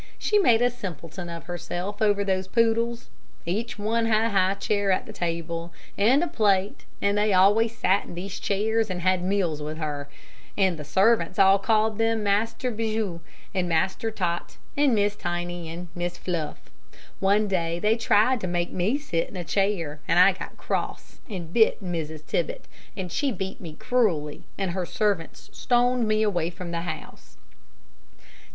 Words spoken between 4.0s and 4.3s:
had a